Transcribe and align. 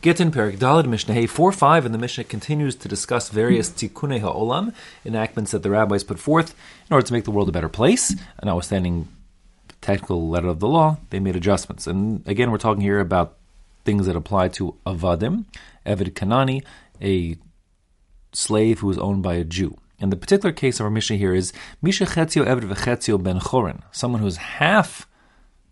Gittin 0.00 0.30
Perek 0.30 0.58
Daled 0.58 0.86
Mishnah 0.86 1.12
Hey 1.12 1.26
4 1.26 1.50
5, 1.50 1.84
and 1.84 1.92
the 1.92 1.98
Mishnah 1.98 2.22
continues 2.22 2.76
to 2.76 2.88
discuss 2.88 3.30
various 3.30 3.68
tikkunei 3.68 4.20
ha'olam, 4.20 4.72
enactments 5.04 5.50
that 5.50 5.64
the 5.64 5.70
rabbis 5.70 6.04
put 6.04 6.20
forth 6.20 6.54
in 6.88 6.94
order 6.94 7.04
to 7.04 7.12
make 7.12 7.24
the 7.24 7.32
world 7.32 7.48
a 7.48 7.52
better 7.52 7.68
place. 7.68 8.10
And 8.10 8.44
notwithstanding 8.44 9.08
the 9.66 9.74
technical 9.80 10.28
letter 10.28 10.46
of 10.46 10.60
the 10.60 10.68
law, 10.68 10.98
they 11.10 11.18
made 11.18 11.34
adjustments. 11.34 11.88
And 11.88 12.22
again, 12.28 12.52
we're 12.52 12.58
talking 12.58 12.80
here 12.80 13.00
about 13.00 13.38
things 13.84 14.06
that 14.06 14.14
apply 14.14 14.48
to 14.50 14.76
avadim, 14.86 15.46
Eved 15.84 16.12
Kanani, 16.12 16.62
a 17.02 17.36
slave 18.32 18.78
who 18.78 18.90
is 18.90 18.98
owned 18.98 19.24
by 19.24 19.34
a 19.34 19.42
Jew. 19.42 19.78
And 19.98 20.12
the 20.12 20.16
particular 20.16 20.52
case 20.52 20.78
of 20.78 20.84
our 20.84 20.90
Mishnah 20.90 21.16
here 21.16 21.34
is 21.34 21.52
Misha 21.82 22.04
Chetzio 22.04 22.46
Eved 22.46 22.72
V'Chetzio 22.72 23.20
Ben 23.20 23.40
Chorin, 23.40 23.82
someone 23.90 24.22
who's 24.22 24.36
half 24.36 25.07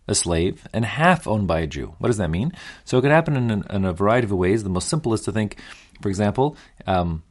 a 0.09 0.15
slave 0.15 0.67
and 0.73 0.85
half 0.85 1.27
owned 1.27 1.47
by 1.47 1.61
a 1.61 1.67
Jew. 1.67 1.95
What 1.99 2.09
does 2.09 2.19
that 2.19 2.31
mean? 2.31 2.53
So 2.85 2.99
it 2.99 3.03
could 3.03 3.11
happen 3.11 3.37
in, 3.37 3.65
in 3.69 3.85
a 3.85 3.93
variety 3.93 4.27
of 4.27 4.33
ways. 4.33 4.63
The 4.63 4.71
most 4.71 4.89
simple 4.89 5.13
is 5.15 5.23
to 5.23 5.33
think, 5.33 5.59
for 6.01 6.09
example, 6.09 6.57
um, 6.87 7.23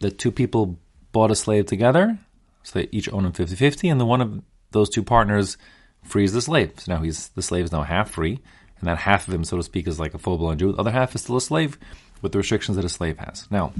that 0.00 0.18
two 0.18 0.32
people 0.32 0.78
bought 1.12 1.30
a 1.30 1.36
slave 1.36 1.66
together, 1.66 2.18
so 2.62 2.78
they 2.78 2.88
each 2.90 3.12
own 3.12 3.26
him 3.26 3.32
50 3.32 3.54
50, 3.54 3.88
and 3.88 4.00
the 4.00 4.06
one 4.06 4.20
of 4.20 4.42
those 4.70 4.88
two 4.88 5.02
partners 5.02 5.56
frees 6.02 6.32
the 6.32 6.40
slave. 6.40 6.72
So 6.78 6.94
now 6.94 7.02
he's 7.02 7.28
the 7.28 7.42
slave 7.42 7.64
is 7.64 7.72
now 7.72 7.82
half 7.82 8.10
free, 8.10 8.40
and 8.80 8.88
that 8.88 8.98
half 8.98 9.28
of 9.28 9.34
him, 9.34 9.44
so 9.44 9.56
to 9.56 9.62
speak, 9.62 9.86
is 9.86 10.00
like 10.00 10.14
a 10.14 10.18
full 10.18 10.38
blown 10.38 10.58
Jew. 10.58 10.72
The 10.72 10.78
other 10.78 10.90
half 10.90 11.14
is 11.14 11.22
still 11.22 11.36
a 11.36 11.40
slave 11.40 11.78
with 12.22 12.32
the 12.32 12.38
restrictions 12.38 12.76
that 12.76 12.84
a 12.84 12.88
slave 12.88 13.18
has. 13.18 13.46
Now, 13.50 13.72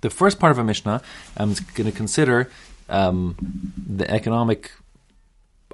the 0.00 0.10
first 0.10 0.38
part 0.38 0.52
of 0.52 0.58
a 0.58 0.64
Mishnah, 0.64 1.02
I'm 1.36 1.54
going 1.74 1.90
to 1.90 1.96
consider 1.96 2.50
um, 2.88 3.36
the 3.76 4.08
economic 4.10 4.70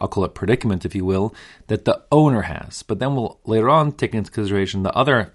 I'll 0.00 0.08
call 0.08 0.24
it 0.24 0.34
predicament, 0.34 0.84
if 0.84 0.94
you 0.94 1.04
will, 1.04 1.34
that 1.68 1.84
the 1.84 2.02
owner 2.10 2.42
has. 2.42 2.82
But 2.82 2.98
then 2.98 3.14
we'll 3.14 3.38
later 3.44 3.70
on 3.70 3.92
take 3.92 4.14
into 4.14 4.30
consideration 4.30 4.82
the 4.82 4.94
other 4.94 5.32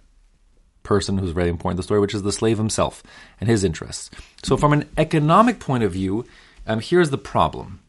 person 0.84 1.18
who's 1.18 1.32
very 1.32 1.50
important 1.50 1.78
in 1.78 1.78
the 1.78 1.84
story, 1.84 2.00
which 2.00 2.14
is 2.14 2.24
the 2.24 2.32
slave 2.32 2.58
himself 2.58 3.04
and 3.40 3.50
his 3.50 3.64
interests. 3.64 4.10
So, 4.44 4.58
from 4.58 4.74
an 4.74 4.90
economic 4.98 5.60
point 5.60 5.84
of 5.84 5.92
view, 5.92 6.26
um, 6.68 6.80
here's 6.80 7.10
the 7.10 7.18
problem. 7.18 7.80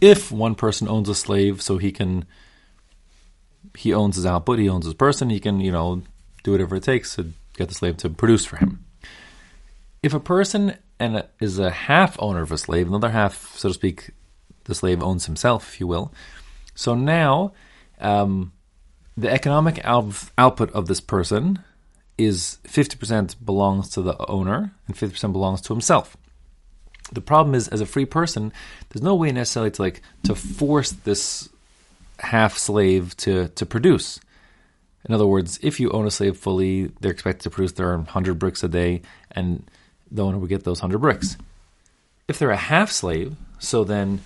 If 0.00 0.32
one 0.32 0.54
person 0.54 0.88
owns 0.88 1.08
a 1.08 1.14
slave, 1.14 1.62
so 1.62 1.78
he 1.78 1.92
can, 1.92 2.24
he 3.76 3.92
owns 3.92 4.16
his 4.16 4.26
output, 4.26 4.58
he 4.58 4.68
owns 4.68 4.84
his 4.84 4.94
person, 4.94 5.30
he 5.30 5.40
can, 5.40 5.60
you 5.60 5.72
know, 5.72 6.02
do 6.42 6.52
whatever 6.52 6.76
it 6.76 6.82
takes 6.82 7.16
to 7.16 7.32
get 7.56 7.68
the 7.68 7.74
slave 7.74 7.96
to 7.98 8.10
produce 8.10 8.44
for 8.44 8.56
him. 8.56 8.84
If 10.02 10.14
a 10.14 10.20
person 10.20 10.76
and 10.98 11.24
is 11.40 11.58
a 11.58 11.70
half 11.70 12.16
owner 12.18 12.42
of 12.42 12.52
a 12.52 12.58
slave, 12.58 12.88
another 12.88 13.10
half, 13.10 13.56
so 13.56 13.68
to 13.68 13.74
speak, 13.74 14.10
the 14.66 14.74
slave 14.74 15.02
owns 15.02 15.26
himself, 15.26 15.68
if 15.74 15.80
you 15.80 15.86
will. 15.86 16.12
So 16.74 16.94
now, 16.94 17.52
um, 18.00 18.52
the 19.16 19.30
economic 19.30 19.80
out- 19.84 20.30
output 20.36 20.70
of 20.72 20.86
this 20.86 21.00
person 21.00 21.60
is 22.18 22.58
50% 22.64 23.44
belongs 23.44 23.88
to 23.90 24.02
the 24.02 24.16
owner 24.26 24.72
and 24.86 24.96
50% 24.96 25.32
belongs 25.32 25.60
to 25.62 25.72
himself. 25.72 26.16
The 27.12 27.20
problem 27.20 27.54
is, 27.54 27.68
as 27.68 27.80
a 27.80 27.86
free 27.86 28.04
person, 28.04 28.52
there's 28.88 29.02
no 29.02 29.14
way 29.14 29.30
necessarily 29.30 29.70
to 29.70 29.82
like 29.82 30.02
to 30.24 30.34
force 30.34 30.90
this 30.90 31.48
half 32.18 32.58
slave 32.58 33.16
to 33.18 33.48
to 33.48 33.64
produce. 33.64 34.18
In 35.08 35.14
other 35.14 35.26
words, 35.26 35.60
if 35.62 35.78
you 35.78 35.90
own 35.90 36.06
a 36.06 36.10
slave 36.10 36.36
fully, 36.36 36.90
they're 37.00 37.12
expected 37.12 37.44
to 37.44 37.50
produce 37.50 37.72
their 37.72 37.96
100 37.96 38.38
bricks 38.40 38.64
a 38.64 38.68
day, 38.68 39.02
and 39.30 39.64
the 40.10 40.24
owner 40.24 40.36
would 40.38 40.48
get 40.48 40.64
those 40.64 40.82
100 40.82 40.98
bricks. 40.98 41.36
If 42.26 42.40
they're 42.40 42.50
a 42.50 42.56
half 42.56 42.90
slave, 42.90 43.36
so 43.60 43.84
then 43.84 44.20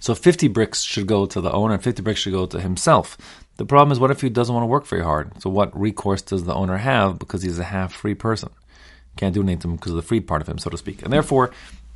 so 0.00 0.14
50 0.14 0.48
bricks 0.48 0.82
should 0.82 1.06
go 1.06 1.26
to 1.26 1.40
the 1.40 1.52
owner 1.52 1.74
and 1.74 1.82
50 1.82 2.02
bricks 2.02 2.20
should 2.20 2.32
go 2.32 2.46
to 2.46 2.60
himself. 2.60 3.16
The 3.56 3.66
problem 3.66 3.90
is, 3.90 3.98
what 3.98 4.12
if 4.12 4.20
he 4.20 4.28
doesn't 4.28 4.54
want 4.54 4.62
to 4.62 4.68
work 4.68 4.86
very 4.86 5.02
hard? 5.02 5.42
So 5.42 5.50
what 5.50 5.78
recourse 5.78 6.22
does 6.22 6.44
the 6.44 6.54
owner 6.54 6.76
have 6.76 7.18
because 7.18 7.42
he's 7.42 7.58
a 7.58 7.64
half 7.64 7.92
free 7.92 8.14
person? 8.14 8.50
Can't 9.16 9.34
do 9.34 9.42
anything 9.42 9.58
to 9.60 9.68
him 9.68 9.76
because 9.76 9.92
of 9.92 9.96
the 9.96 10.02
free 10.02 10.20
part 10.20 10.42
of 10.42 10.48
him, 10.48 10.58
so 10.58 10.70
to 10.70 10.78
speak. 10.78 11.02
And 11.02 11.12
therefore, 11.12 11.50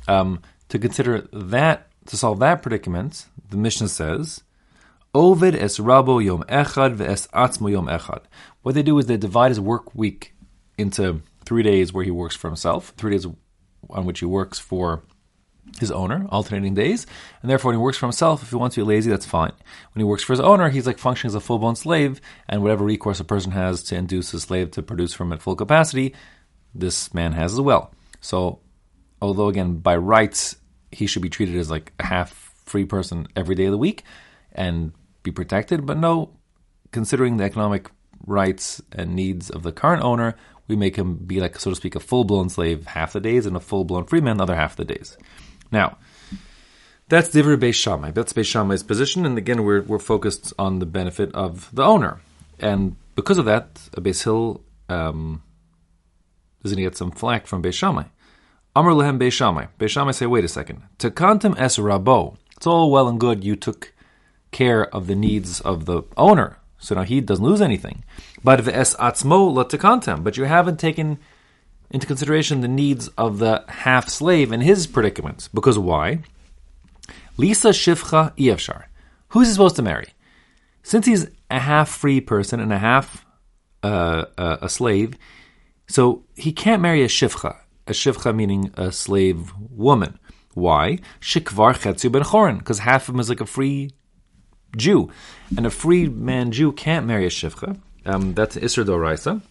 um, 0.09 0.41
to 0.67 0.77
consider 0.77 1.21
that, 1.31 1.87
to 2.07 2.17
solve 2.17 2.39
that 2.39 2.61
predicament, 2.61 3.27
the 3.49 3.55
Mishnah 3.55 3.87
says, 3.87 4.43
Ovid 5.15 5.55
es 5.55 5.77
rabo 5.77 6.21
yom 6.21 6.43
echad 6.49 6.97
ve'es 6.97 7.29
atzmo 7.29 7.71
yom 7.71 7.87
echad. 7.87 8.23
What 8.63 8.75
they 8.75 8.83
do 8.83 8.97
is 8.97 9.05
they 9.05 9.15
divide 9.15 9.51
his 9.51 9.59
work 9.59 9.95
week 9.95 10.33
into 10.77 11.21
three 11.45 11.63
days 11.63 11.93
where 11.93 12.03
he 12.03 12.11
works 12.11 12.35
for 12.35 12.49
himself, 12.49 12.93
three 12.97 13.11
days 13.11 13.25
on 13.89 14.05
which 14.05 14.19
he 14.19 14.25
works 14.25 14.59
for 14.59 15.03
his 15.79 15.91
owner, 15.91 16.25
alternating 16.29 16.73
days, 16.73 17.07
and 17.41 17.49
therefore 17.49 17.69
when 17.69 17.79
he 17.79 17.83
works 17.83 17.97
for 17.97 18.05
himself, 18.05 18.43
if 18.43 18.49
he 18.49 18.55
wants 18.55 18.75
to 18.75 18.81
be 18.81 18.87
lazy, 18.87 19.09
that's 19.09 19.25
fine. 19.25 19.51
When 19.93 19.99
he 19.99 20.03
works 20.03 20.23
for 20.23 20.33
his 20.33 20.39
owner, 20.39 20.69
he's 20.69 20.85
like 20.85 20.97
functioning 20.97 21.29
as 21.29 21.35
a 21.35 21.39
full 21.39 21.59
blown 21.59 21.75
slave, 21.75 22.21
and 22.47 22.61
whatever 22.61 22.85
recourse 22.85 23.19
a 23.19 23.23
person 23.23 23.51
has 23.51 23.83
to 23.83 23.95
induce 23.95 24.33
a 24.33 24.39
slave 24.39 24.71
to 24.71 24.83
produce 24.83 25.13
from 25.13 25.33
at 25.33 25.41
full 25.41 25.55
capacity, 25.55 26.13
this 26.75 27.13
man 27.13 27.33
has 27.33 27.53
as 27.53 27.61
well. 27.61 27.93
So, 28.21 28.59
although 29.21 29.47
again 29.47 29.77
by 29.77 29.95
rights 29.95 30.55
he 30.91 31.07
should 31.07 31.21
be 31.21 31.29
treated 31.29 31.55
as 31.57 31.71
like 31.71 31.93
a 31.99 32.05
half 32.05 32.53
free 32.65 32.85
person 32.85 33.27
every 33.35 33.55
day 33.55 33.65
of 33.65 33.71
the 33.71 33.77
week 33.77 34.03
and 34.51 34.93
be 35.23 35.31
protected, 35.31 35.85
but 35.85 35.97
no, 35.97 36.37
considering 36.91 37.37
the 37.37 37.43
economic 37.43 37.89
rights 38.25 38.81
and 38.91 39.15
needs 39.15 39.49
of 39.49 39.63
the 39.63 39.71
current 39.71 40.03
owner, 40.03 40.35
we 40.67 40.75
make 40.75 40.95
him 40.95 41.15
be 41.15 41.39
like 41.39 41.59
so 41.59 41.71
to 41.71 41.75
speak 41.75 41.95
a 41.95 41.99
full 41.99 42.23
blown 42.23 42.49
slave 42.49 42.85
half 42.87 43.13
the 43.13 43.19
days 43.19 43.45
and 43.45 43.55
a 43.55 43.59
full 43.59 43.83
blown 43.83 44.05
free 44.05 44.21
man 44.21 44.37
the 44.37 44.43
other 44.43 44.55
half 44.55 44.71
of 44.71 44.87
the 44.87 44.93
days. 44.93 45.17
Now, 45.73 45.97
that's 47.09 47.29
Divri 47.29 47.57
Beis 47.57 47.73
Shammai. 47.73 48.11
That's 48.11 48.31
Beis 48.31 48.45
Shammai's 48.45 48.83
position, 48.83 49.25
and 49.25 49.39
again, 49.39 49.63
we're, 49.63 49.81
we're 49.81 49.97
focused 49.97 50.53
on 50.59 50.77
the 50.77 50.85
benefit 50.85 51.33
of 51.33 51.73
the 51.73 51.83
owner. 51.83 52.21
And 52.59 52.95
because 53.15 53.39
of 53.39 53.45
that, 53.45 53.73
Beis 53.97 54.23
Hill 54.23 54.61
um, 54.87 55.41
is 56.63 56.71
going 56.71 56.83
to 56.83 56.89
get 56.89 56.95
some 56.95 57.09
flack 57.09 57.47
from 57.47 57.63
Beis 57.63 57.73
Shammai. 57.73 58.03
Amr 58.75 58.93
lehem 58.93 59.19
Beis 59.19 59.33
Shammai. 59.33 59.65
Beis 59.79 59.89
Shammai 59.89 60.11
say, 60.11 60.27
wait 60.27 60.45
a 60.45 60.47
second. 60.47 60.83
Tekantem 60.99 61.55
es 61.57 61.77
rabo. 61.77 62.37
It's 62.55 62.67
all 62.67 62.91
well 62.91 63.07
and 63.07 63.19
good 63.19 63.43
you 63.43 63.55
took 63.55 63.93
care 64.51 64.85
of 64.95 65.07
the 65.07 65.15
needs 65.15 65.59
of 65.61 65.85
the 65.85 66.03
owner, 66.15 66.57
so 66.77 66.93
now 66.93 67.01
he 67.01 67.19
doesn't 67.19 67.43
lose 67.43 67.61
anything. 67.61 68.03
But 68.43 68.67
es 68.67 68.95
atzmo 68.97 69.51
la 69.51 70.15
But 70.17 70.37
you 70.37 70.43
haven't 70.43 70.79
taken 70.79 71.17
into 71.93 72.07
consideration 72.07 72.61
the 72.61 72.67
needs 72.67 73.07
of 73.09 73.37
the 73.37 73.63
half 73.69 74.09
slave 74.09 74.51
and 74.51 74.63
his 74.63 74.87
predicaments. 74.87 75.47
Because 75.47 75.77
why? 75.77 76.23
Lisa 77.37 77.69
Shifcha 77.69 78.35
Ievshar. 78.35 78.85
Who's 79.29 79.47
he 79.47 79.53
supposed 79.53 79.75
to 79.77 79.81
marry? 79.83 80.07
Since 80.81 81.05
he's 81.05 81.27
a 81.49 81.59
half 81.59 81.89
free 81.89 82.19
person 82.19 82.59
and 82.59 82.73
a 82.73 82.79
half 82.79 83.25
uh, 83.83 84.25
uh, 84.37 84.57
a 84.61 84.69
slave, 84.69 85.15
so 85.87 86.23
he 86.35 86.51
can't 86.51 86.81
marry 86.81 87.03
a 87.03 87.07
Shifcha. 87.07 87.57
A 87.87 87.91
Shifcha 87.91 88.35
meaning 88.35 88.71
a 88.75 88.91
slave 88.91 89.53
woman. 89.57 90.19
Why? 90.53 90.99
Shikvar 91.21 91.73
Chetzu 91.73 92.11
ben 92.11 92.23
Chorin, 92.23 92.59
because 92.59 92.79
half 92.79 93.07
of 93.07 93.15
him 93.15 93.19
is 93.19 93.29
like 93.29 93.41
a 93.41 93.45
free 93.45 93.91
Jew. 94.75 95.09
And 95.55 95.65
a 95.65 95.69
free 95.69 96.07
man 96.07 96.51
Jew 96.51 96.71
can't 96.71 97.05
marry 97.05 97.25
a 97.25 97.29
Shifcha. 97.29 97.79
Um, 98.05 98.33
that's 98.33 98.55
Isser 98.55 98.85
Doraisa 98.85 99.41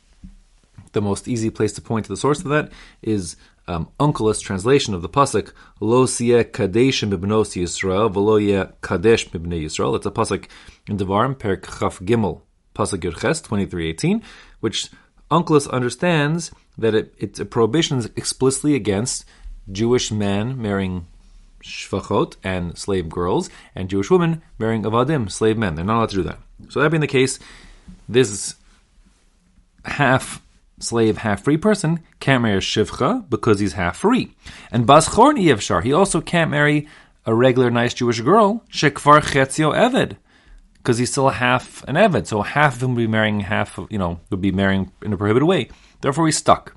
the 0.93 1.01
most 1.03 1.29
easy 1.29 1.51
place 1.51 1.73
to 1.73 1.81
point 1.81 2.07
to 2.07 2.13
the 2.13 2.17
source 2.17 2.41
of 2.41 2.51
that 2.51 2.71
is 3.03 3.37
um, 3.69 3.89
translation 3.99 4.95
of 4.95 5.03
the 5.03 5.09
pasuk 5.09 5.53
Lo 5.81 6.05
siye 6.07 6.45
kadesh 6.45 7.03
mibnos 7.03 7.55
Yisrael 7.61 8.13
v'lo 8.13 8.41
ye 8.41 8.65
kadesh 8.81 9.29
mibnei 9.31 9.65
Yisrael. 9.65 9.97
It's 9.97 10.07
a 10.07 10.11
pasuk 10.11 10.47
in 10.89 10.99
Devarim 10.99 11.39
Per 11.39 11.57
Chaf 11.57 12.01
Gimel 12.01 12.41
pasuk 12.75 13.01
Yurches 13.01 13.43
twenty 13.43 13.67
three 13.67 13.89
eighteen, 13.89 14.23
which 14.61 14.91
Onkelos 15.31 15.71
understands 15.71 16.51
that 16.77 16.95
it, 16.95 17.15
it's 17.19 17.41
a 17.41 17.45
prohibition 17.45 18.05
explicitly 18.17 18.75
against 18.75 19.25
Jewish 19.71 20.11
men 20.11 20.61
marrying 20.61 21.07
shvachot 21.63 22.35
and 22.43 22.77
slave 22.77 23.09
girls, 23.09 23.49
and 23.75 23.89
Jewish 23.89 24.11
women 24.11 24.43
marrying 24.59 24.83
avadim, 24.83 25.31
slave 25.31 25.57
men. 25.57 25.77
They're 25.77 25.85
not 25.85 25.99
allowed 25.99 26.09
to 26.11 26.17
do 26.17 26.23
that. 26.25 26.39
So 26.69 26.81
that 26.81 26.91
being 26.91 27.01
the 27.01 27.07
case, 27.07 27.39
this 28.09 28.57
half 29.85 30.43
slave, 30.83 31.19
half 31.19 31.45
free 31.45 31.57
person 31.57 32.01
can't 32.21 32.43
marry 32.43 32.57
a 32.57 32.61
shivcha 32.61 33.29
because 33.29 33.61
he's 33.61 33.75
half 33.75 33.99
free. 33.99 34.35
And 34.71 34.87
bas 34.87 35.09
chorn 35.09 35.37
yevshar, 35.37 35.83
he 35.83 35.93
also 35.93 36.21
can't 36.21 36.51
marry 36.51 36.89
a 37.25 37.35
regular 37.35 37.71
nice 37.71 37.95
Jewish 37.95 38.21
girl, 38.21 38.65
shekvar 38.71 39.21
chetzio 39.21 39.75
eved, 39.75 40.17
because 40.75 40.99
he's 40.99 41.11
still 41.11 41.29
half 41.29 41.85
an 41.85 41.95
eved. 41.95 42.27
So 42.27 42.43
half 42.43 42.77
of 42.77 42.83
him 42.83 42.95
would 42.95 43.03
be 43.03 43.07
marrying 43.07 43.41
half, 43.41 43.79
of, 43.79 43.91
you 43.91 43.99
know, 43.99 44.21
would 44.31 44.41
be 44.41 44.53
marrying 44.53 44.93
in 45.03 45.13
a 45.13 45.17
prohibited 45.17 45.47
way. 45.47 45.69
Therefore, 46.01 46.27
he's 46.27 46.37
stuck. 46.37 46.75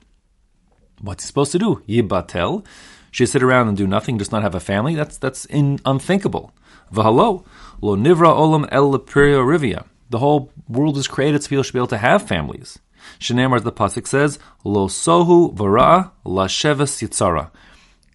What's 1.02 1.24
he 1.24 1.28
supposed 1.28 1.52
to 1.54 1.60
do? 1.60 1.82
Yibatel. 1.88 2.66
Should 3.12 3.30
sit 3.30 3.44
around 3.44 3.70
and 3.70 3.78
do 3.78 3.88
nothing, 3.88 4.20
just 4.20 4.32
not 4.32 4.44
have 4.44 4.56
a 4.56 4.60
family? 4.60 4.94
That's 4.94 5.18
that's 5.18 5.46
in, 5.46 5.80
unthinkable. 5.86 6.54
V'halo 6.94 7.46
lo 7.82 7.96
nivra 7.96 8.36
olam 8.36 8.68
el 8.72 8.92
rivia. 9.00 9.86
The 10.10 10.20
whole 10.20 10.52
world 10.68 10.98
is 10.98 11.08
created 11.08 11.42
so 11.42 11.50
people 11.50 11.64
should 11.64 11.74
be 11.74 11.80
able 11.80 11.88
to 11.88 11.98
have 11.98 12.28
families. 12.28 12.78
Shenamar, 13.20 13.64
the 13.64 13.72
pasuk 13.72 14.08
says, 14.08 14.40
"Lo 14.64 14.88
sohu 14.88 15.54
vara 15.54 16.12
lasheves 16.26 17.02
yitzara." 17.02 17.52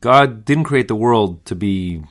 God 0.00 0.44
didn't 0.44 0.64
create 0.64 0.88
the 0.88 0.94
world 0.94 1.44
to 1.44 1.54
be 1.54 2.02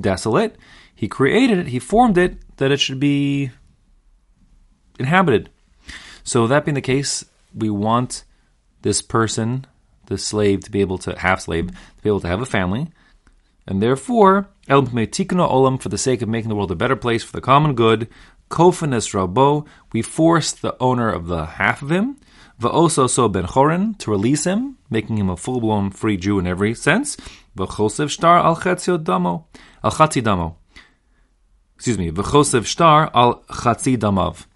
desolate. 0.00 0.56
He 0.94 1.08
created 1.08 1.58
it. 1.58 1.68
He 1.68 1.78
formed 1.78 2.18
it 2.18 2.56
that 2.56 2.70
it 2.70 2.80
should 2.80 3.00
be 3.00 3.50
inhabited. 4.98 5.50
So 6.22 6.46
that 6.46 6.64
being 6.64 6.74
the 6.74 6.80
case, 6.80 7.24
we 7.54 7.70
want 7.70 8.24
this 8.82 9.02
person, 9.02 9.66
the 10.06 10.18
slave, 10.18 10.64
to 10.64 10.70
be 10.70 10.80
able 10.80 10.98
to 10.98 11.18
half 11.18 11.40
slave, 11.40 11.68
to 11.68 12.02
be 12.02 12.08
able 12.08 12.20
to 12.20 12.28
have 12.28 12.40
a 12.40 12.46
family, 12.46 12.90
and 13.68 13.82
therefore, 13.82 14.48
El 14.66 14.82
Tikuna 14.84 15.48
Olam, 15.48 15.80
for 15.80 15.90
the 15.90 15.98
sake 15.98 16.22
of 16.22 16.28
making 16.28 16.48
the 16.48 16.56
world 16.56 16.70
a 16.70 16.74
better 16.74 16.96
place 16.96 17.22
for 17.22 17.32
the 17.32 17.42
common 17.42 17.74
good, 17.74 18.08
Kofanes 18.50 19.12
Rabo, 19.12 19.66
we 19.92 20.00
force 20.00 20.52
the 20.52 20.74
owner 20.80 21.10
of 21.10 21.26
the 21.26 21.44
half 21.44 21.82
of 21.82 21.90
him, 21.92 22.16
Va'oso 22.58 23.08
so 23.10 23.28
ben 23.28 23.44
Chorin, 23.44 23.96
to 23.98 24.10
release 24.10 24.44
him, 24.44 24.78
making 24.88 25.18
him 25.18 25.28
a 25.28 25.36
full 25.36 25.60
blown 25.60 25.90
free 25.90 26.16
Jew 26.16 26.38
in 26.38 26.46
every 26.46 26.74
sense, 26.74 27.18
V'chosev 27.58 28.08
shtar 28.08 28.38
al 28.38 28.54
damo, 28.98 29.46
al 29.84 29.90
chatzi 29.90 30.22
damo. 30.22 30.56
Excuse 31.74 31.98
me, 31.98 32.10
V'chosev 32.10 32.64
shtar 32.64 33.10
al 33.14 33.42
chatzi 33.50 33.98
damav. 33.98 34.46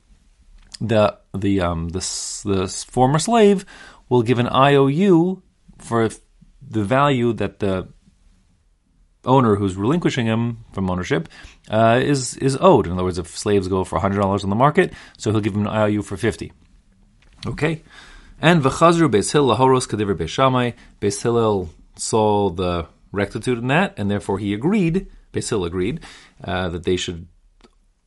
The, 0.80 1.18
the, 1.36 1.60
um, 1.60 1.90
the, 1.90 2.00
the 2.44 2.86
former 2.88 3.18
slave 3.18 3.66
will 4.08 4.22
give 4.22 4.38
an 4.38 4.48
IOU 4.48 5.42
for 5.76 6.08
the 6.66 6.82
value 6.82 7.34
that 7.34 7.58
the 7.58 7.88
owner 9.24 9.56
who's 9.56 9.76
relinquishing 9.76 10.26
him 10.26 10.64
from 10.72 10.90
ownership 10.90 11.28
uh, 11.70 12.00
is 12.02 12.36
is 12.38 12.56
owed. 12.60 12.86
In 12.86 12.92
other 12.92 13.04
words, 13.04 13.18
if 13.18 13.36
slaves 13.36 13.68
go 13.68 13.84
for 13.84 13.98
hundred 13.98 14.20
dollars 14.20 14.44
on 14.44 14.50
the 14.50 14.56
market, 14.56 14.92
so 15.18 15.30
he'll 15.30 15.40
give 15.40 15.54
him 15.54 15.66
an 15.66 15.72
IOU 15.72 16.02
for 16.02 16.16
fifty. 16.16 16.52
Okay, 17.46 17.82
and 18.40 18.62
v'chazru 18.62 19.10
Beis 19.10 19.32
lahoros 19.34 19.88
kadiver 19.88 20.16
Beis 21.00 21.22
Hillel 21.22 21.70
saw 21.96 22.50
the 22.50 22.86
rectitude 23.12 23.58
in 23.58 23.68
that, 23.68 23.94
and 23.96 24.10
therefore 24.10 24.38
he 24.38 24.54
agreed. 24.54 25.06
Beis 25.32 25.66
agreed 25.66 26.00
uh, 26.44 26.68
that 26.68 26.84
they 26.84 26.96
should 26.96 27.26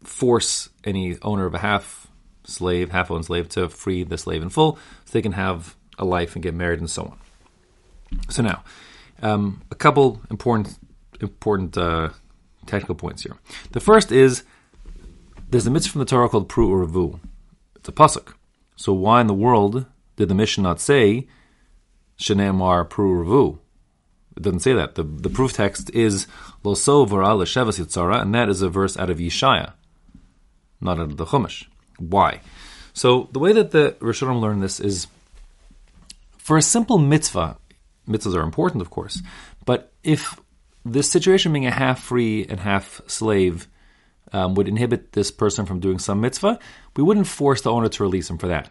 force 0.03 0.69
any 0.83 1.17
owner 1.21 1.45
of 1.45 1.55
a 1.55 1.59
half 1.59 2.07
slave, 2.43 2.91
half 2.91 3.09
owned 3.09 3.25
slave, 3.25 3.49
to 3.49 3.69
free 3.69 4.03
the 4.03 4.17
slave 4.17 4.41
in 4.41 4.49
full, 4.49 4.77
so 5.05 5.11
they 5.13 5.21
can 5.21 5.31
have 5.31 5.75
a 5.97 6.05
life 6.05 6.35
and 6.35 6.43
get 6.43 6.53
married 6.53 6.79
and 6.79 6.89
so 6.89 7.03
on. 7.03 7.19
So 8.29 8.43
now, 8.43 8.63
um, 9.21 9.63
a 9.71 9.75
couple 9.75 10.21
important 10.29 10.77
important 11.21 11.77
uh, 11.77 12.09
technical 12.65 12.95
points 12.95 13.23
here. 13.23 13.37
The 13.71 13.79
first 13.79 14.11
is 14.11 14.43
there's 15.49 15.67
a 15.67 15.71
mitzvah 15.71 15.91
from 15.91 15.99
the 15.99 16.05
Torah 16.05 16.29
called 16.29 16.49
Pru 16.49 16.69
Uravu. 16.69 17.19
It's 17.75 17.89
a 17.89 17.91
pasuk. 17.91 18.33
So 18.75 18.93
why 18.93 19.21
in 19.21 19.27
the 19.27 19.33
world 19.33 19.85
did 20.15 20.29
the 20.29 20.35
Mishnah 20.35 20.63
not 20.63 20.79
say 20.79 21.27
Shenemar 22.19 22.87
Pru 22.87 23.25
Uravu? 23.25 23.59
It 24.35 24.43
doesn't 24.43 24.59
say 24.61 24.73
that. 24.73 24.95
The, 24.95 25.03
the 25.03 25.29
proof 25.29 25.53
text 25.53 25.89
is 25.91 26.27
Loso 26.63 27.07
Vara 27.07 27.27
Leshevas 27.27 27.79
Yitzara, 27.79 28.21
and 28.21 28.35
that 28.35 28.49
is 28.49 28.61
a 28.61 28.69
verse 28.69 28.97
out 28.97 29.09
of 29.09 29.17
Yeshaya, 29.19 29.73
not 30.81 30.99
out 30.99 31.11
of 31.11 31.17
the 31.17 31.25
Chumash. 31.25 31.67
Why? 31.99 32.41
So 32.93 33.29
the 33.31 33.39
way 33.39 33.53
that 33.53 33.71
the 33.71 33.95
Rishonim 33.99 34.41
learn 34.41 34.59
this 34.59 34.79
is 34.79 35.07
for 36.37 36.57
a 36.57 36.61
simple 36.61 36.97
mitzvah, 36.97 37.57
mitzvahs 38.07 38.35
are 38.35 38.43
important, 38.43 38.81
of 38.81 38.89
course, 38.89 39.21
but 39.65 39.93
if 40.03 40.39
this 40.85 41.09
situation 41.09 41.51
being 41.51 41.65
a 41.65 41.71
half 41.71 42.03
free 42.03 42.45
and 42.45 42.59
half 42.59 43.01
slave 43.07 43.67
um, 44.31 44.53
would 44.55 44.67
inhibit 44.67 45.13
this 45.13 45.31
person 45.31 45.65
from 45.65 45.79
doing 45.79 45.99
some 45.99 46.21
mitzvah, 46.21 46.59
we 46.95 47.03
wouldn't 47.03 47.27
force 47.27 47.61
the 47.61 47.71
owner 47.71 47.89
to 47.89 48.03
release 48.03 48.29
him 48.29 48.37
for 48.37 48.47
that. 48.47 48.69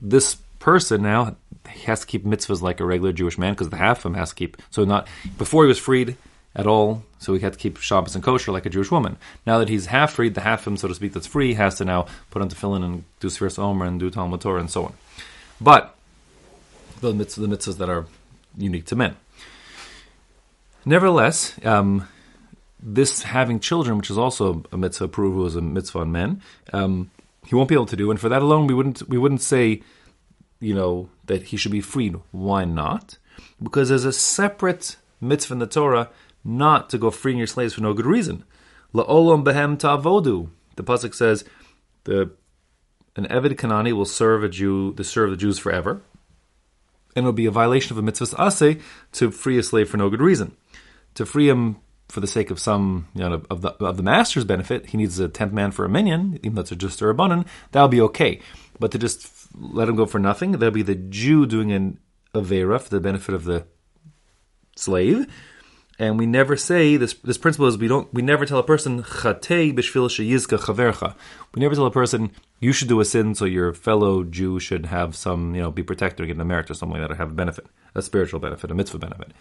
This 0.00 0.36
person 0.60 1.02
now 1.02 1.36
has 1.66 2.00
to 2.00 2.06
keep 2.06 2.24
mitzvahs 2.24 2.62
like 2.62 2.80
a 2.80 2.84
regular 2.84 3.12
Jewish 3.12 3.38
man 3.38 3.52
because 3.52 3.70
the 3.70 3.76
half 3.76 3.98
of 3.98 4.06
him 4.06 4.14
has 4.14 4.30
to 4.30 4.34
keep. 4.36 4.56
So 4.70 4.84
not 4.84 5.08
before 5.36 5.64
he 5.64 5.68
was 5.68 5.78
freed 5.78 6.16
at 6.54 6.66
all, 6.66 7.02
so 7.18 7.34
he 7.34 7.40
had 7.40 7.52
to 7.52 7.58
keep 7.58 7.78
Shabbos 7.78 8.14
and 8.14 8.24
kosher 8.24 8.52
like 8.52 8.66
a 8.66 8.70
Jewish 8.70 8.90
woman. 8.90 9.16
Now 9.46 9.58
that 9.58 9.68
he's 9.68 9.86
half 9.86 10.12
freed, 10.12 10.34
the 10.34 10.40
half 10.40 10.60
of 10.60 10.68
him, 10.68 10.76
so 10.76 10.88
to 10.88 10.94
speak, 10.94 11.12
that's 11.12 11.26
free 11.26 11.54
has 11.54 11.76
to 11.76 11.84
now 11.84 12.06
put 12.30 12.42
on 12.42 12.48
tefillin 12.48 12.84
and 12.84 13.04
do 13.20 13.28
Sfiras 13.28 13.58
Omer 13.58 13.86
and 13.86 14.00
do 14.00 14.10
Talmud 14.10 14.40
Torah 14.40 14.60
and 14.60 14.70
so 14.70 14.86
on. 14.86 14.94
But 15.60 15.94
the 17.00 17.12
mitzvahs, 17.12 17.36
the 17.36 17.56
mitzvahs 17.56 17.78
that 17.78 17.88
are 17.88 18.06
unique 18.56 18.86
to 18.86 18.96
men. 18.96 19.16
Nevertheless, 20.88 21.54
um, 21.66 22.08
this 22.80 23.20
having 23.22 23.60
children, 23.60 23.98
which 23.98 24.08
is 24.08 24.16
also 24.16 24.64
a 24.72 24.78
mitzvah, 24.78 25.08
Puruvu 25.08 25.46
is 25.46 25.54
a 25.54 25.60
mitzvah 25.60 25.98
on 25.98 26.12
men, 26.12 26.40
um, 26.72 27.10
he 27.46 27.54
won't 27.54 27.68
be 27.68 27.74
able 27.74 27.84
to 27.84 27.96
do. 27.96 28.10
And 28.10 28.18
for 28.18 28.30
that 28.30 28.40
alone, 28.40 28.66
we 28.66 28.72
wouldn't 28.72 29.06
we 29.06 29.18
wouldn't 29.18 29.42
say, 29.42 29.82
you 30.60 30.74
know, 30.74 31.10
that 31.26 31.42
he 31.42 31.58
should 31.58 31.72
be 31.72 31.82
freed. 31.82 32.16
Why 32.30 32.64
not? 32.64 33.18
Because 33.62 33.90
there's 33.90 34.06
a 34.06 34.14
separate 34.14 34.96
mitzvah 35.20 35.52
in 35.52 35.58
the 35.58 35.66
Torah 35.66 36.08
not 36.42 36.88
to 36.88 36.96
go 36.96 37.10
freeing 37.10 37.36
your 37.36 37.46
slaves 37.46 37.74
for 37.74 37.82
no 37.82 37.92
good 37.92 38.06
reason. 38.06 38.44
La'olam 38.94 39.44
behem 39.44 39.78
ta'avodu. 39.78 40.48
The 40.76 40.84
pasuk 40.84 41.14
says, 41.14 41.44
the 42.04 42.30
an 43.14 43.26
Eved 43.26 43.56
Kanani 43.56 43.92
will 43.92 44.06
serve 44.06 44.42
a 44.42 44.48
Jew, 44.48 44.94
to 44.94 45.04
serve 45.04 45.28
the 45.28 45.36
Jews 45.36 45.58
forever, 45.58 46.00
and 47.14 47.24
it 47.24 47.26
will 47.26 47.34
be 47.34 47.44
a 47.44 47.50
violation 47.50 47.92
of 47.92 47.98
a 47.98 48.02
mitzvah 48.02 48.36
aseh 48.36 48.80
to 49.12 49.30
free 49.30 49.58
a 49.58 49.62
slave 49.62 49.90
for 49.90 49.98
no 49.98 50.08
good 50.08 50.22
reason 50.22 50.56
to 51.18 51.26
free 51.26 51.48
him 51.48 51.76
for 52.08 52.20
the 52.20 52.26
sake 52.26 52.50
of 52.50 52.58
some, 52.58 53.08
you 53.14 53.20
know, 53.20 53.42
of 53.50 53.60
the 53.60 53.70
of 53.84 53.96
the 53.96 54.02
master's 54.02 54.44
benefit, 54.44 54.86
he 54.86 54.96
needs 54.96 55.18
a 55.18 55.28
tenth 55.28 55.52
man 55.52 55.72
for 55.72 55.84
a 55.84 55.88
minyan, 55.88 56.38
even 56.42 56.54
though 56.54 56.62
it's 56.62 56.70
just 56.70 57.02
a 57.02 57.04
rabbanon, 57.04 57.44
that'll 57.72 57.88
be 57.88 58.00
okay. 58.00 58.40
But 58.78 58.92
to 58.92 58.98
just 58.98 59.28
let 59.54 59.88
him 59.88 59.96
go 59.96 60.06
for 60.06 60.18
nothing, 60.18 60.52
that'll 60.52 60.70
be 60.70 60.82
the 60.82 60.94
Jew 60.94 61.44
doing 61.44 61.72
an 61.72 61.98
avera 62.34 62.80
for 62.80 62.88
the 62.88 63.00
benefit 63.00 63.34
of 63.34 63.44
the 63.44 63.66
slave. 64.76 65.26
And 65.98 66.16
we 66.16 66.26
never 66.26 66.56
say 66.56 66.96
this. 66.96 67.14
This 67.14 67.36
principle 67.36 67.66
is 67.66 67.76
we 67.76 67.88
don't. 67.88 68.12
We 68.14 68.22
never 68.22 68.46
tell 68.46 68.58
a 68.58 68.62
person 68.62 69.02
chatei 69.02 69.74
sheyizka 69.74 70.58
chavercha. 70.60 71.16
We 71.52 71.60
never 71.60 71.74
tell 71.74 71.86
a 71.86 71.90
person 71.90 72.30
you 72.60 72.72
should 72.72 72.88
do 72.88 73.00
a 73.00 73.04
sin 73.04 73.34
so 73.34 73.44
your 73.44 73.74
fellow 73.74 74.22
Jew 74.22 74.60
should 74.60 74.86
have 74.86 75.16
some, 75.16 75.56
you 75.56 75.62
know, 75.62 75.72
be 75.72 75.82
protected 75.82 76.22
or 76.22 76.26
get 76.28 76.40
a 76.40 76.44
merit 76.44 76.70
or 76.70 76.74
something 76.74 77.00
like 77.00 77.08
that, 77.08 77.14
or 77.14 77.16
have 77.16 77.32
a 77.32 77.34
benefit, 77.34 77.66
a 77.96 78.02
spiritual 78.02 78.38
benefit, 78.38 78.70
a 78.70 78.74
mitzvah 78.74 78.98
benefit. 78.98 79.32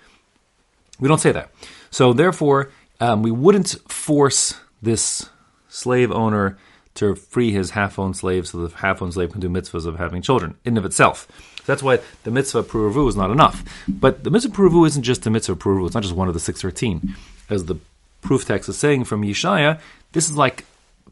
We 1.00 1.08
don't 1.08 1.20
say 1.20 1.32
that. 1.32 1.52
So 1.90 2.14
therefore, 2.14 2.72
um, 3.00 3.22
we 3.22 3.32
wouldn't 3.32 3.76
force 3.88 4.56
this 4.82 5.30
slave 5.70 6.12
owner 6.12 6.58
to 6.96 7.16
free 7.16 7.52
his 7.52 7.72
half-owned 7.72 8.18
slave 8.18 8.48
so 8.48 8.66
the 8.66 8.76
half-owned 8.78 9.14
slave 9.14 9.32
can 9.32 9.40
do 9.40 9.50
mitzvahs 9.50 9.86
of 9.86 9.98
having 9.98 10.22
children 10.22 10.56
in 10.66 10.78
of 10.78 10.86
itself. 10.86 11.28
So 11.58 11.64
that's 11.68 11.84
why 11.84 12.00
the 12.24 12.32
mitzvah 12.32 12.64
pruvu 12.64 13.08
is 13.08 13.16
not 13.16 13.30
enough. 13.30 13.64
But 13.88 14.24
the 14.24 14.32
mitzvah 14.32 14.52
pruvu 14.52 14.88
isn't 14.88 15.04
just 15.04 15.24
the 15.24 15.30
mitzvah 15.30 15.56
pruvu. 15.56 15.86
It's 15.86 15.94
not 15.94 16.04
just 16.04 16.16
one 16.16 16.28
of 16.28 16.34
the 16.34 16.40
613. 16.40 17.16
As 17.50 17.66
the 17.66 17.76
proof 18.22 18.46
text 18.46 18.68
is 18.68 18.78
saying 18.78 19.04
from 19.04 19.22
Yeshaya, 19.22 19.80
this 20.14 20.30
is 20.30 20.36
like 20.36 20.66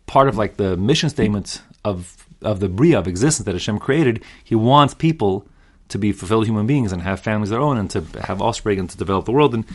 part 0.07 0.27
of 0.27 0.37
like 0.37 0.57
the 0.57 0.75
mission 0.75 1.09
statement 1.09 1.61
of 1.83 2.25
of 2.41 2.59
the 2.59 2.69
bria 2.69 2.99
of 2.99 3.07
existence 3.07 3.45
that 3.45 3.53
Hashem 3.53 3.79
created. 3.79 4.23
He 4.43 4.55
wants 4.55 4.93
people 4.93 5.45
to 5.89 5.97
be 5.97 6.11
fulfilled 6.11 6.45
human 6.45 6.67
beings 6.67 6.91
and 6.91 7.01
have 7.01 7.19
families 7.19 7.49
of 7.49 7.55
their 7.55 7.61
own 7.61 7.77
and 7.77 7.89
to 7.91 8.01
have 8.21 8.41
offspring 8.41 8.79
and 8.79 8.89
to 8.89 8.97
develop 8.97 9.25
the 9.25 9.31
world 9.31 9.53
and 9.53 9.65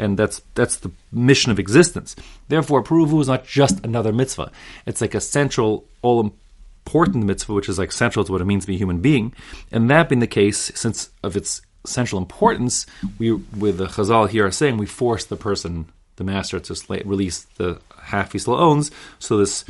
and 0.00 0.18
that's 0.18 0.40
that's 0.54 0.78
the 0.78 0.90
mission 1.12 1.52
of 1.52 1.58
existence. 1.58 2.16
Therefore, 2.48 2.82
Puruvu 2.82 3.20
is 3.20 3.28
not 3.28 3.44
just 3.44 3.84
another 3.84 4.12
mitzvah. 4.12 4.50
It's 4.86 5.02
like 5.02 5.14
a 5.14 5.20
central, 5.20 5.84
all 6.00 6.32
important 6.86 7.26
mitzvah, 7.26 7.52
which 7.52 7.68
is 7.68 7.78
like 7.78 7.92
central 7.92 8.24
to 8.24 8.32
what 8.32 8.40
it 8.40 8.46
means 8.46 8.64
to 8.64 8.68
be 8.68 8.76
a 8.76 8.78
human 8.78 9.00
being. 9.00 9.34
And 9.70 9.90
that 9.90 10.08
being 10.08 10.20
the 10.20 10.26
case, 10.26 10.72
since 10.74 11.10
of 11.22 11.36
its 11.36 11.60
central 11.84 12.18
importance, 12.18 12.86
we 13.18 13.32
with 13.32 13.76
the 13.76 13.86
Chazal 13.86 14.28
here 14.28 14.46
are 14.46 14.50
saying 14.50 14.78
we 14.78 14.86
force 14.86 15.26
the 15.26 15.36
person, 15.36 15.86
the 16.16 16.24
master, 16.24 16.58
to 16.58 17.02
release 17.04 17.42
the 17.58 17.78
half 18.02 18.32
he 18.32 18.38
still 18.38 18.54
owns, 18.54 18.90
so 19.18 19.36
this 19.36 19.64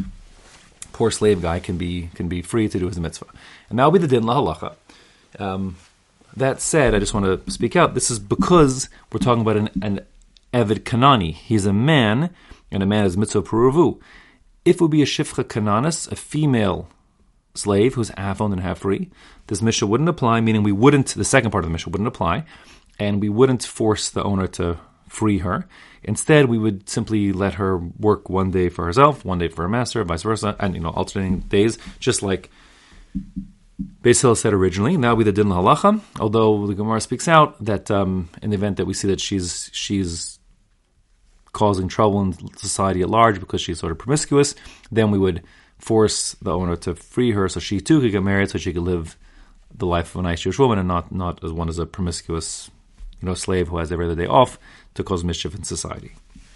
poor 0.93 1.11
slave 1.11 1.43
guy 1.43 1.59
can 1.59 1.77
be 1.77 2.11
can 2.15 2.29
be 2.29 2.41
free 2.41 2.69
to 2.69 2.79
do 2.79 2.87
his 2.87 3.01
mitzvah. 3.01 3.27
And 3.69 3.79
that'll 3.79 3.91
be 3.91 3.99
the 3.99 4.09
din 4.09 4.23
lahalacha. 4.23 4.75
Um, 5.39 5.77
that 6.37 6.61
said, 6.61 6.95
I 6.95 6.99
just 6.99 7.15
want 7.15 7.27
to 7.27 7.51
speak 7.51 7.77
out. 7.77 7.95
This 7.95 8.11
is 8.11 8.19
because 8.19 8.89
we're 9.13 9.19
talking 9.19 9.43
about 9.43 9.57
an, 9.57 9.71
an 9.83 10.01
Eved 10.53 10.81
Kanani. 10.81 11.35
He's 11.35 11.67
a 11.67 11.73
man, 11.73 12.31
and 12.71 12.83
a 12.83 12.87
man 12.87 13.05
is 13.05 13.17
mitzvah 13.17 13.43
peruvu. 13.43 14.01
If 14.65 14.77
it 14.77 14.81
would 14.81 14.91
be 14.91 15.03
a 15.03 15.07
shifcha 15.07 15.45
kananis, 15.45 16.11
a 16.11 16.17
female 16.17 16.89
slave 17.55 17.95
who's 17.95 18.11
half 18.11 18.41
owned 18.41 18.53
and 18.53 18.63
half 18.63 18.81
free, 18.81 19.11
this 19.47 19.63
mishnah 19.63 19.89
wouldn't 19.89 20.09
apply, 20.09 20.41
meaning 20.41 20.63
we 20.63 20.73
wouldn't, 20.73 21.09
the 21.09 21.25
second 21.25 21.51
part 21.51 21.65
of 21.65 21.71
the 21.71 21.73
mishnah 21.73 21.91
wouldn't 21.91 22.09
apply, 22.09 22.45
and 22.99 23.21
we 23.21 23.29
wouldn't 23.29 23.65
force 23.65 24.11
the 24.11 24.23
owner 24.23 24.47
to 24.47 24.79
free 25.09 25.39
her. 25.39 25.67
Instead, 26.03 26.47
we 26.47 26.59
would 26.59 26.89
simply 26.89 27.33
let 27.33 27.55
her 27.55 27.77
work 27.77 28.31
one 28.31 28.51
day 28.51 28.69
for 28.69 28.85
herself, 28.85 29.25
one 29.25 29.39
day 29.39 29.49
for 29.49 29.63
her 29.63 29.69
master, 29.69 30.03
vice 30.05 30.23
versa, 30.23 30.57
and 30.59 30.75
you 30.75 30.81
know, 30.81 30.91
alternating 30.91 31.41
days, 31.41 31.79
just 31.99 32.23
like 32.23 32.51
Beis 34.03 34.21
Hillel 34.21 34.35
said 34.35 34.53
originally, 34.53 34.95
and 34.95 35.05
that 35.05 35.17
would 35.17 35.25
be 35.25 35.31
the 35.31 35.33
din 35.33 35.49
halacha. 35.49 36.01
Although 36.19 36.67
the 36.67 36.75
Gemara 36.75 37.01
speaks 37.01 37.29
out 37.29 37.63
that 37.65 37.91
um, 37.91 38.29
in 38.43 38.51
the 38.51 38.57
event 38.57 38.77
that 38.79 38.87
we 38.87 38.95
see 38.95 39.09
that 39.09 39.21
she's 39.21 39.71
she's 39.73 40.39
causing 41.53 41.89
trouble 41.89 42.21
in 42.23 42.57
society 42.57 43.03
at 43.03 43.11
large 43.11 43.41
because 43.41 43.61
she's 43.61 43.79
sort 43.79 43.93
of 43.93 43.99
promiscuous, 43.99 44.55
then 44.91 45.11
we 45.11 45.19
would 45.19 45.43
force 45.79 46.35
the 46.43 46.53
owner 46.53 46.77
to 46.77 46.95
free 46.95 47.33
her 47.33 47.49
so 47.49 47.59
she 47.59 47.81
too 47.81 48.01
could 48.01 48.13
get 48.13 48.23
married, 48.23 48.51
so 48.51 48.59
she 48.59 48.73
could 48.73 48.83
live 48.83 49.17
the 49.75 49.87
life 49.87 50.15
of 50.15 50.21
a 50.21 50.23
nice 50.23 50.41
Jewish 50.41 50.59
woman 50.59 50.79
and 50.79 50.89
not 50.89 51.13
not 51.13 51.43
as 51.45 51.53
one 51.53 51.69
as 51.69 51.79
a 51.79 51.87
promiscuous, 51.87 52.71
you 53.21 53.27
know, 53.27 53.35
slave 53.35 53.69
who 53.69 53.79
has 53.79 53.93
every 53.93 54.07
other 54.07 54.15
day 54.15 54.27
off 54.27 54.59
to 54.95 55.05
cause 55.05 55.25
mischief 55.25 55.55
in 55.55 55.63
society. 55.65 56.13